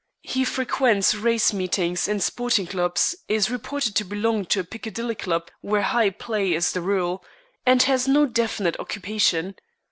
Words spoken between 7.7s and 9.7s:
has no definite occupation.